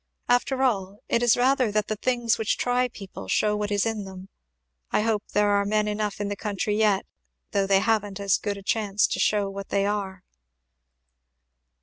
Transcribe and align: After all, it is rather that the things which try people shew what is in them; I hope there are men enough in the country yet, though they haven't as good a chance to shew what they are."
After 0.27 0.63
all, 0.63 0.97
it 1.09 1.21
is 1.21 1.37
rather 1.37 1.71
that 1.71 1.87
the 1.87 1.95
things 1.95 2.39
which 2.39 2.57
try 2.57 2.87
people 2.87 3.27
shew 3.27 3.55
what 3.55 3.69
is 3.69 3.85
in 3.85 4.03
them; 4.03 4.29
I 4.89 5.01
hope 5.01 5.21
there 5.31 5.51
are 5.51 5.63
men 5.63 5.87
enough 5.87 6.19
in 6.19 6.27
the 6.27 6.35
country 6.35 6.75
yet, 6.75 7.05
though 7.51 7.67
they 7.67 7.81
haven't 7.81 8.19
as 8.19 8.39
good 8.39 8.57
a 8.57 8.63
chance 8.63 9.05
to 9.05 9.19
shew 9.19 9.47
what 9.47 9.69
they 9.69 9.85
are." 9.85 10.23